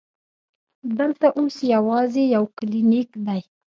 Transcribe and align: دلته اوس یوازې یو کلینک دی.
دلته 0.99 1.27
اوس 1.39 1.55
یوازې 1.73 2.23
یو 2.35 2.43
کلینک 2.57 3.09
دی. 3.27 3.39